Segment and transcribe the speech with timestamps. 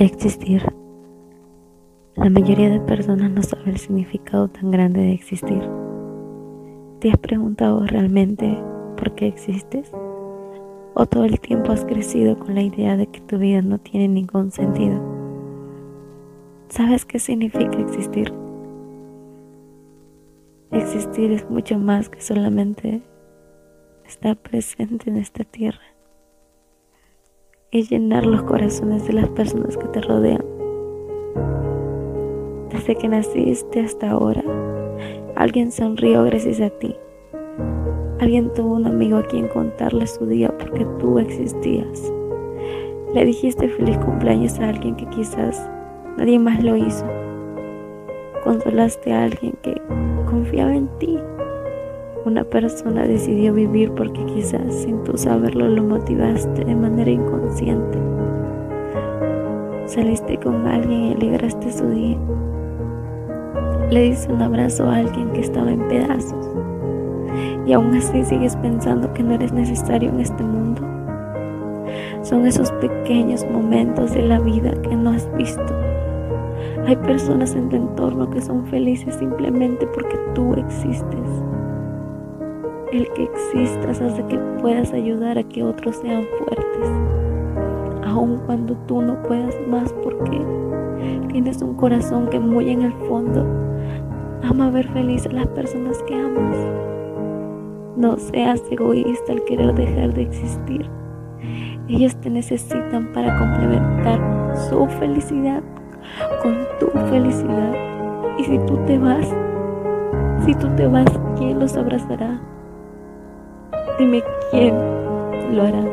[0.00, 0.62] Existir.
[2.16, 5.62] La mayoría de personas no sabe el significado tan grande de existir.
[7.00, 8.58] ¿Te has preguntado realmente
[8.96, 9.92] por qué existes?
[10.94, 14.08] ¿O todo el tiempo has crecido con la idea de que tu vida no tiene
[14.08, 14.98] ningún sentido?
[16.70, 18.32] ¿Sabes qué significa existir?
[20.70, 23.02] Existir es mucho más que solamente
[24.06, 25.89] estar presente en esta tierra
[27.72, 30.44] y llenar los corazones de las personas que te rodean.
[32.70, 34.42] Desde que naciste hasta ahora,
[35.36, 36.96] alguien sonrió gracias a ti.
[38.18, 42.12] Alguien tuvo un amigo a quien contarle su día porque tú existías.
[43.14, 45.70] Le dijiste feliz cumpleaños a alguien que quizás
[46.16, 47.06] nadie más lo hizo.
[48.44, 49.80] Consolaste a alguien que
[50.26, 51.18] confiaba en ti.
[52.26, 57.98] Una persona decidió vivir porque quizás sin tú saberlo lo motivaste de manera inconsciente.
[59.86, 62.18] Saliste con alguien y alegraste su día.
[63.90, 66.46] Le diste un abrazo a alguien que estaba en pedazos.
[67.66, 70.82] Y aún así sigues pensando que no eres necesario en este mundo.
[72.20, 75.74] Son esos pequeños momentos de la vida que no has visto.
[76.86, 81.42] Hay personas en tu entorno que son felices simplemente porque tú existes.
[82.92, 86.88] El que existas hace que puedas ayudar a que otros sean fuertes,
[88.04, 90.44] aun cuando tú no puedas más porque
[91.28, 93.46] tienes un corazón que muy en el fondo
[94.42, 96.56] ama ver felices a las personas que amas.
[97.96, 100.90] No seas egoísta al querer dejar de existir.
[101.86, 105.62] Ellos te necesitan para complementar su felicidad
[106.42, 107.72] con tu felicidad.
[108.36, 109.28] Y si tú te vas,
[110.44, 112.40] si tú te vas, ¿quién los abrazará?
[114.00, 114.74] Dime quién
[115.54, 115.84] lo hará.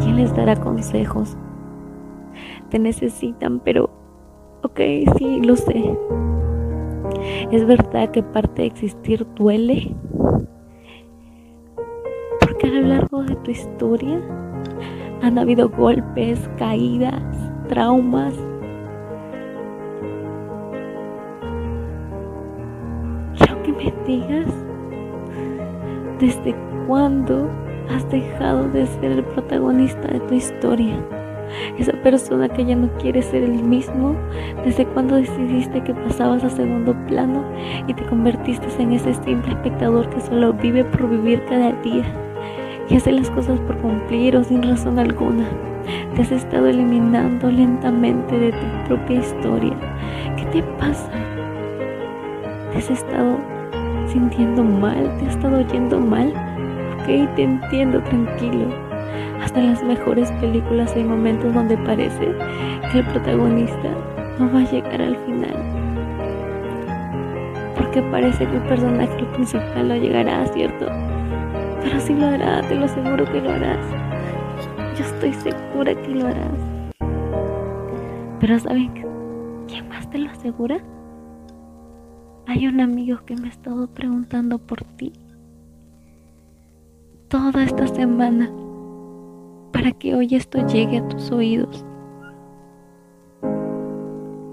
[0.00, 1.36] ¿Quién les dará consejos?
[2.70, 3.90] Te necesitan, pero,
[4.62, 4.80] ok,
[5.18, 5.94] sí, lo sé.
[7.52, 9.94] Es verdad que parte de existir duele.
[12.40, 14.22] Porque a lo largo de tu historia
[15.20, 17.22] han habido golpes, caídas,
[17.68, 18.32] traumas.
[23.36, 24.67] Quiero que me digas
[26.20, 26.52] ¿Desde
[26.88, 27.48] cuándo
[27.88, 30.98] has dejado de ser el protagonista de tu historia?
[31.78, 34.16] Esa persona que ya no quiere ser el mismo,
[34.64, 37.44] ¿desde cuándo decidiste que pasabas a segundo plano
[37.86, 42.04] y te convertiste en ese simple espectador que solo vive por vivir cada día
[42.90, 45.48] y hace las cosas por cumplir o sin razón alguna?
[46.16, 49.76] Te has estado eliminando lentamente de tu propia historia.
[50.36, 51.10] ¿Qué te pasa?
[52.72, 53.38] Te has estado
[54.12, 56.28] sintiendo mal, te ha estado yendo mal.
[57.00, 58.66] Ok, te entiendo, tranquilo.
[59.42, 62.34] Hasta en las mejores películas hay momentos donde parece
[62.90, 63.90] que el protagonista
[64.38, 65.56] no va a llegar al final.
[67.76, 70.86] Porque parece que el personaje principal no llegará, ¿cierto?
[71.82, 73.86] Pero sí lo hará, te lo aseguro que lo harás.
[74.98, 76.78] Yo estoy segura que lo harás.
[78.40, 78.92] Pero ¿saben
[79.68, 80.78] quién más te lo asegura?
[82.48, 85.12] Hay un amigo que me ha estado preguntando por ti
[87.28, 88.50] toda esta semana
[89.70, 91.84] para que hoy esto llegue a tus oídos.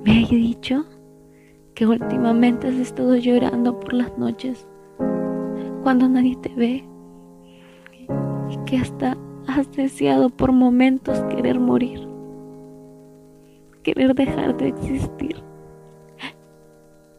[0.04, 0.84] Me ha dicho
[1.74, 4.68] que últimamente has estado llorando por las noches
[5.82, 6.84] cuando nadie te ve
[8.50, 9.16] y que hasta
[9.48, 12.06] has deseado por momentos querer morir,
[13.84, 15.46] querer dejar de existir.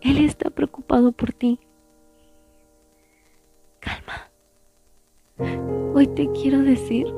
[0.07, 1.59] Él está preocupado por ti.
[3.81, 4.31] Calma.
[5.95, 7.13] Hoy te quiero decir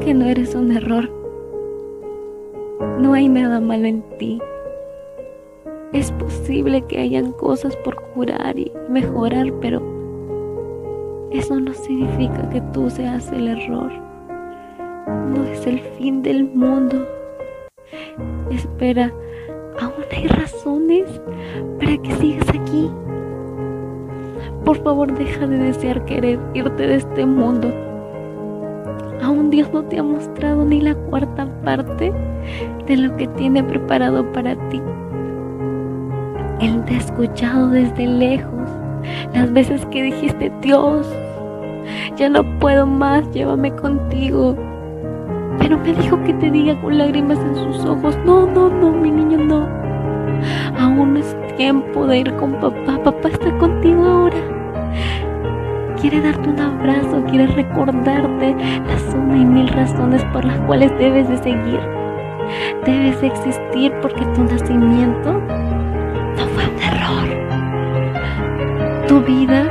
[0.00, 1.08] que no eres un error.
[2.98, 4.40] No hay nada malo en ti.
[5.92, 9.80] Es posible que hayan cosas por curar y mejorar, pero
[11.30, 13.92] eso no significa que tú seas el error.
[15.06, 17.06] No es el fin del mundo.
[18.50, 19.12] Espera
[20.10, 21.20] hay razones
[21.78, 22.90] para que sigas aquí.
[24.64, 27.72] Por favor, deja de desear querer irte de este mundo.
[29.22, 32.12] Aún Dios no te ha mostrado ni la cuarta parte
[32.86, 34.80] de lo que tiene preparado para ti.
[36.60, 38.70] Él te ha escuchado desde lejos.
[39.34, 41.06] Las veces que dijiste, Dios,
[42.16, 44.56] ya no puedo más, llévame contigo.
[45.58, 49.10] Pero me dijo que te diga con lágrimas en sus ojos, no, no, no, mi
[49.10, 49.85] niño, no.
[50.78, 52.98] Aún es tiempo de ir con papá.
[53.02, 54.36] Papá está contigo ahora.
[56.00, 58.54] quiere darte un abrazo, quiere recordarte
[58.86, 61.80] las una y mil razones por las cuales debes de seguir.
[62.84, 65.32] Debes de existir porque tu nacimiento
[66.36, 67.28] no fue un error.
[69.08, 69.64] Tu vida,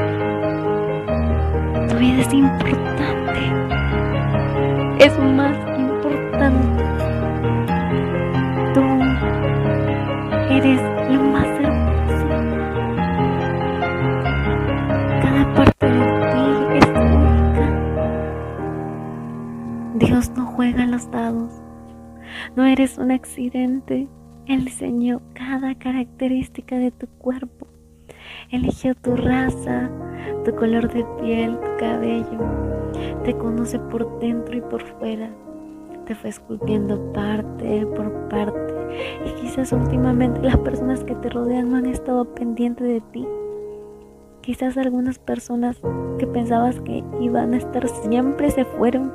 [20.06, 21.52] Dios no juega los dados.
[22.56, 24.08] No eres un accidente.
[24.46, 27.66] Él diseñó cada característica de tu cuerpo.
[28.52, 29.90] Eligió tu raza,
[30.44, 32.40] tu color de piel, tu cabello.
[33.24, 35.32] Te conoce por dentro y por fuera.
[36.06, 38.74] Te fue esculpiendo parte por parte.
[39.26, 43.28] Y quizás últimamente las personas que te rodean no han estado pendientes de ti.
[44.42, 45.82] Quizás algunas personas
[46.20, 49.12] que pensabas que iban a estar siempre se fueron.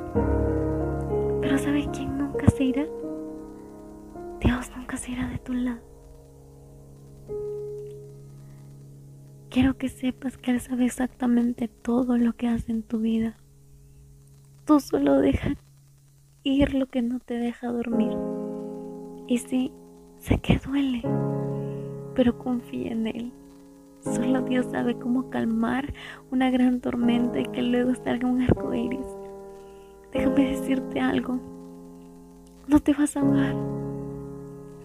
[2.61, 2.87] Dios
[4.77, 5.81] nunca se irá de tu lado.
[9.49, 13.35] Quiero que sepas que Él sabe exactamente todo lo que hace en tu vida.
[14.65, 15.55] Tú solo deja
[16.43, 18.15] ir lo que no te deja dormir.
[19.27, 19.71] Y sí,
[20.19, 21.01] sé que duele,
[22.13, 23.31] pero confía en Él.
[24.01, 25.95] Solo Dios sabe cómo calmar
[26.29, 29.07] una gran tormenta y que luego salga un arco iris.
[30.13, 31.50] Déjame decirte algo.
[32.71, 33.71] No te vas a ahogar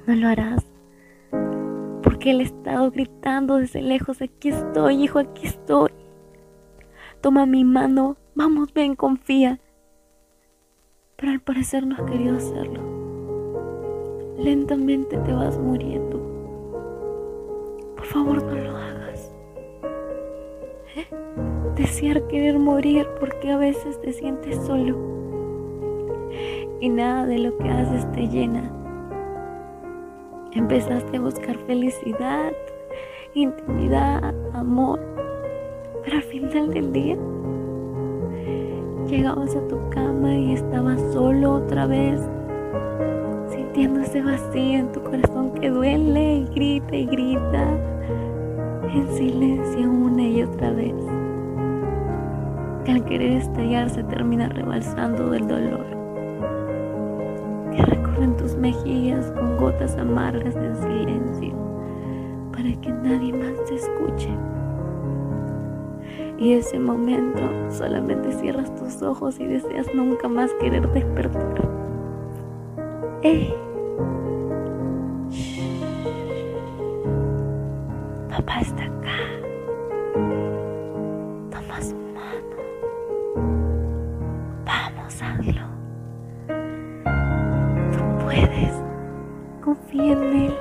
[0.06, 0.64] no lo harás.
[2.02, 5.90] Porque Él ha estado gritando desde lejos, aquí estoy, hijo, aquí estoy.
[7.20, 9.58] Toma mi mano, vamos, ven, confía.
[11.16, 12.80] Pero al parecer no has querido hacerlo.
[14.38, 16.20] Lentamente te vas muriendo.
[17.96, 19.34] Por favor, no lo hagas.
[20.94, 21.08] ¿Eh?
[21.74, 25.15] Desear querer morir porque a veces te sientes solo.
[26.80, 28.70] Y nada de lo que haces te llena
[30.56, 32.50] Empezaste a buscar felicidad,
[33.34, 34.98] intimidad, amor.
[36.02, 37.16] Pero al final del día
[39.06, 42.22] llegabas a tu cama y estabas solo otra vez,
[43.50, 47.68] sintiendo ese vacío en tu corazón que duele y grita y grita
[48.94, 50.94] en silencio una y otra vez.
[52.86, 55.95] Que al querer estallar se termina rebalsando del dolor
[57.78, 61.54] en tus mejillas con gotas amargas de silencio
[62.52, 64.30] para que nadie más te escuche.
[66.38, 67.40] Y ese momento
[67.70, 71.68] solamente cierras tus ojos y deseas nunca más querer despertar.
[73.22, 73.54] ¡Eh!
[78.28, 78.95] Papá está
[89.86, 90.54] Confía en Él.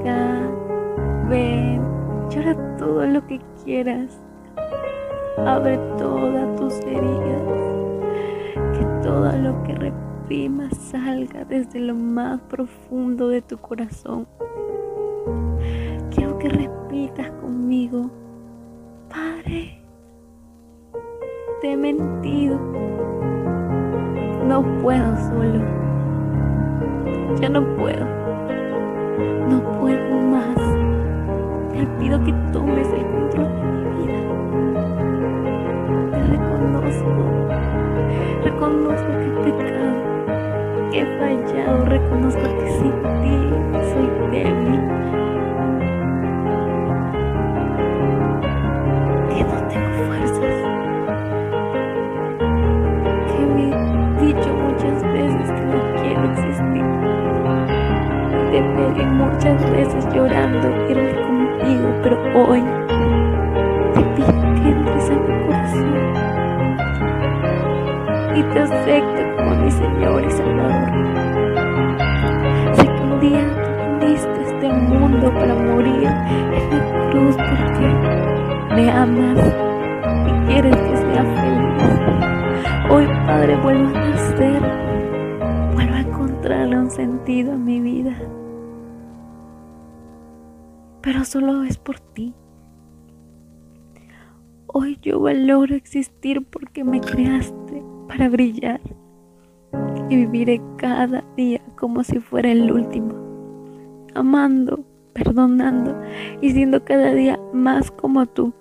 [0.00, 0.50] Acá.
[1.28, 1.80] Ven,
[2.28, 4.20] llora todo lo que quieras.
[5.38, 7.42] Abre todas tus heridas.
[8.74, 14.26] Que todo lo que reprimas salga desde lo más profundo de tu corazón.
[16.14, 18.10] Quiero que repitas conmigo.
[19.08, 19.82] Padre,
[21.62, 22.60] te he mentido
[24.46, 25.81] no puedo solo.
[27.40, 28.04] Ya no puedo.
[29.48, 30.56] No puedo más.
[31.72, 34.20] Te pido que tomes el control de mi vida.
[36.12, 37.10] Te reconozco.
[38.44, 39.94] Reconozco que he pecado.
[40.90, 41.84] Que he fallado.
[41.86, 43.34] Reconozco que sin ti
[43.92, 45.21] soy débil.
[59.42, 62.62] Muchas veces llorando irme contigo, pero hoy
[63.92, 65.94] te pido que entres en mi corazón
[68.36, 70.90] y te acepte como mi Señor y Salvador.
[72.76, 73.44] Sé que un día
[73.98, 79.40] tú viniste este mundo para morir en la cruz porque me amas
[80.28, 82.90] y quieres que sea feliz.
[82.90, 84.62] Hoy, Padre, vuelvo a nacer,
[85.74, 88.16] vuelvo a encontrarle un sentido a mi vida
[91.02, 92.32] pero solo es por ti.
[94.68, 98.80] Hoy yo valoro existir porque me creaste para brillar
[100.08, 103.14] y viviré cada día como si fuera el último,
[104.14, 106.00] amando, perdonando
[106.40, 108.54] y siendo cada día más como tú.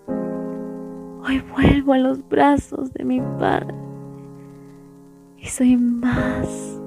[1.23, 3.75] Hoy vuelvo a los brazos de mi Padre
[5.37, 6.79] y soy más.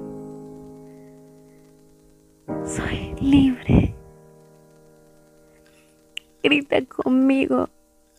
[2.63, 3.94] Soy libre.
[6.63, 7.69] Conmigo,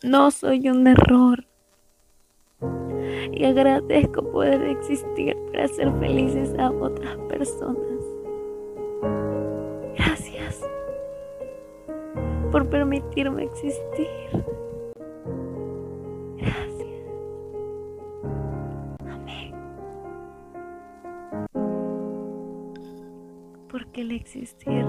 [0.02, 1.46] no soy un error.
[3.32, 8.02] Y agradezco poder existir para hacer felices a otras personas.
[9.96, 10.62] Gracias
[12.52, 14.44] por permitirme existir.
[16.36, 17.02] Gracias.
[19.06, 19.54] Amén.
[23.68, 24.84] Porque el existir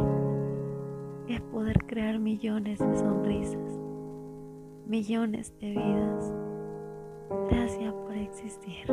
[1.41, 3.79] poder crear millones de sonrisas,
[4.85, 6.33] millones de vidas.
[7.49, 8.85] Gracias por existir.